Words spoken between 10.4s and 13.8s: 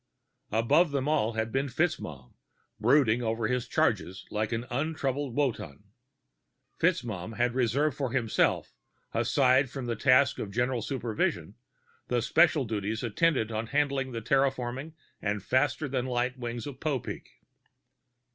general supervision, the special duties attendant on